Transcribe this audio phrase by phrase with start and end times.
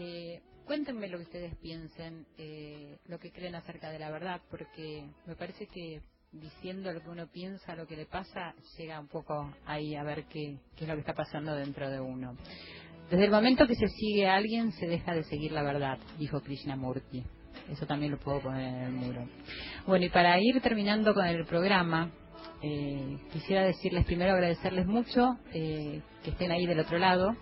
[0.00, 5.02] Eh, cuéntenme lo que ustedes piensen, eh, lo que creen acerca de la verdad, porque
[5.26, 9.52] me parece que diciendo lo que uno piensa, lo que le pasa, llega un poco
[9.66, 12.36] ahí a ver qué, qué es lo que está pasando dentro de uno.
[13.10, 16.40] Desde el momento que se sigue a alguien, se deja de seguir la verdad, dijo
[16.42, 17.24] Krishnamurti.
[17.68, 19.28] Eso también lo puedo poner en el muro.
[19.84, 22.12] Bueno, y para ir terminando con el programa,
[22.62, 27.36] eh, quisiera decirles primero agradecerles mucho eh, que estén ahí del otro lado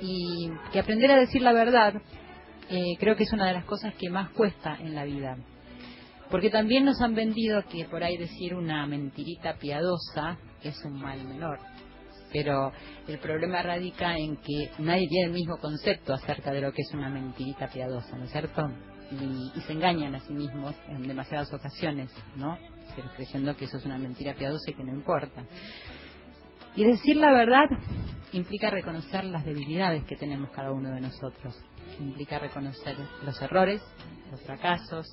[0.00, 1.94] y que aprender a decir la verdad
[2.68, 5.36] eh, creo que es una de las cosas que más cuesta en la vida.
[6.30, 11.22] Porque también nos han vendido que por ahí decir una mentirita piadosa es un mal
[11.24, 11.60] menor.
[12.32, 12.72] Pero
[13.06, 16.92] el problema radica en que nadie tiene el mismo concepto acerca de lo que es
[16.92, 18.68] una mentirita piadosa, ¿no es cierto?
[19.12, 22.58] Y, se engañan a sí mismos en demasiadas ocasiones, ¿no?
[23.14, 25.44] Creyendo que eso es una mentira piadosa y que no importa.
[26.74, 27.68] Y decir la verdad
[28.36, 31.58] implica reconocer las debilidades que tenemos cada uno de nosotros
[31.98, 33.82] implica reconocer los errores,
[34.30, 35.06] los fracasos,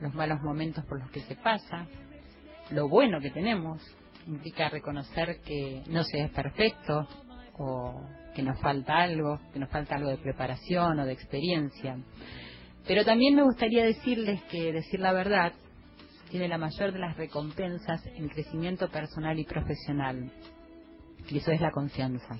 [0.00, 1.86] los malos momentos por los que se pasa,
[2.70, 3.80] lo bueno que tenemos,
[4.26, 7.06] implica reconocer que no se es perfecto
[7.58, 8.02] o
[8.34, 11.98] que nos falta algo, que nos falta algo de preparación o de experiencia.
[12.86, 15.52] Pero también me gustaría decirles que decir la verdad
[16.30, 20.30] tiene la mayor de las recompensas en crecimiento personal y profesional.
[21.30, 22.38] Y eso es la confianza.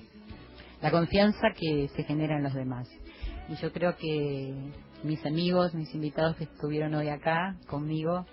[0.81, 2.89] La confianza que se genera en los demás.
[3.49, 4.53] Y yo creo que
[5.03, 8.25] mis amigos, mis invitados que estuvieron hoy acá conmigo,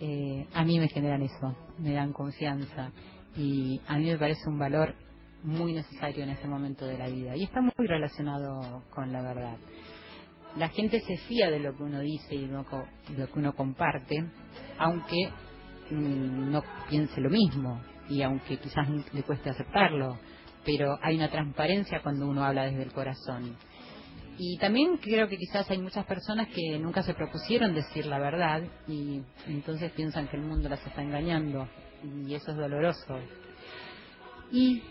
[0.00, 2.92] eh, a mí me generan eso, me dan confianza.
[3.36, 4.94] Y a mí me parece un valor
[5.42, 7.36] muy necesario en este momento de la vida.
[7.36, 9.56] Y está muy relacionado con la verdad.
[10.56, 14.24] La gente se fía de lo que uno dice y de lo que uno comparte,
[14.78, 15.28] aunque
[15.90, 20.18] mm, no piense lo mismo y aunque quizás le cueste aceptarlo,
[20.64, 23.56] pero hay una transparencia cuando uno habla desde el corazón.
[24.40, 28.62] Y también creo que quizás hay muchas personas que nunca se propusieron decir la verdad
[28.86, 31.68] y entonces piensan que el mundo las está engañando
[32.24, 33.18] y eso es doloroso.
[34.52, 34.82] Y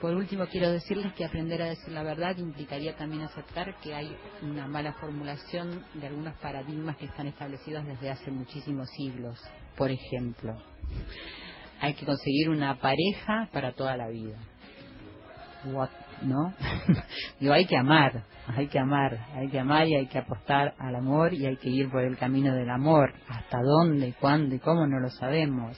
[0.00, 4.14] por último quiero decirles que aprender a decir la verdad implicaría también aceptar que hay
[4.42, 9.40] una mala formulación de algunos paradigmas que están establecidos desde hace muchísimos siglos.
[9.76, 10.56] Por ejemplo,
[11.80, 14.36] hay que conseguir una pareja para toda la vida.
[16.22, 16.54] ¿no?
[17.40, 20.94] Digo, hay que amar, hay que amar, hay que amar y hay que apostar al
[20.94, 23.12] amor y hay que ir por el camino del amor.
[23.28, 25.76] ¿Hasta dónde, cuándo y cómo no lo sabemos?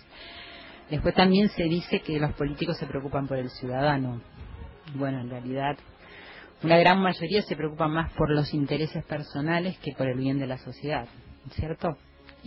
[0.91, 4.23] Después también se dice que los políticos se preocupan por el ciudadano.
[4.95, 5.77] Bueno, en realidad
[6.63, 10.47] una gran mayoría se preocupa más por los intereses personales que por el bien de
[10.47, 11.07] la sociedad,
[11.53, 11.97] ¿cierto?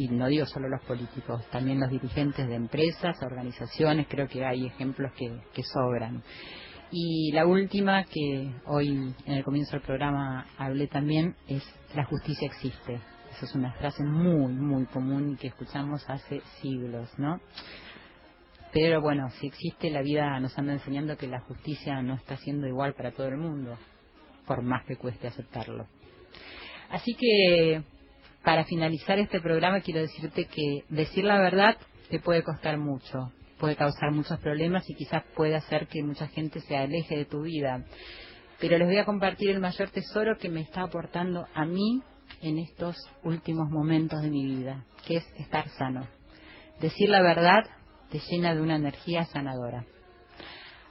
[0.01, 4.65] Y no digo solo los políticos, también los dirigentes de empresas, organizaciones, creo que hay
[4.65, 6.23] ejemplos que, sobran.
[6.89, 11.63] Y la última, que hoy en el comienzo del programa hablé también, es
[11.93, 12.95] la justicia existe.
[13.31, 17.39] Esa es una frase muy, muy común que escuchamos hace siglos, ¿no?
[18.73, 22.65] Pero bueno, si existe, la vida nos anda enseñando que la justicia no está siendo
[22.65, 23.77] igual para todo el mundo,
[24.47, 25.85] por más que cueste aceptarlo.
[26.89, 27.83] Así que,
[28.43, 31.77] para finalizar este programa, quiero decirte que decir la verdad
[32.09, 36.59] te puede costar mucho, puede causar muchos problemas y quizás puede hacer que mucha gente
[36.61, 37.85] se aleje de tu vida.
[38.59, 42.01] Pero les voy a compartir el mayor tesoro que me está aportando a mí
[42.41, 46.07] en estos últimos momentos de mi vida, que es estar sano.
[46.79, 47.63] Decir la verdad
[48.09, 49.85] te llena de una energía sanadora.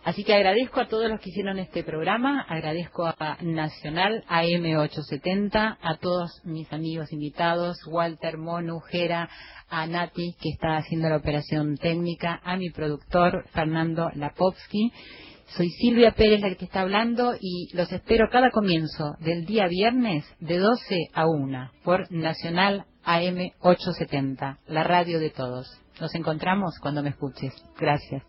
[0.03, 5.97] Así que agradezco a todos los que hicieron este programa, agradezco a Nacional AM870, a
[5.99, 9.29] todos mis amigos invitados, Walter, Monu, Jera,
[9.69, 14.91] a Nati, que está haciendo la operación técnica, a mi productor, Fernando Lapovsky.
[15.57, 20.25] Soy Silvia Pérez la que está hablando y los espero cada comienzo del día viernes
[20.39, 25.67] de 12 a 1 por Nacional AM870, la radio de todos.
[26.01, 27.53] Nos encontramos cuando me escuches.
[27.79, 28.23] Gracias.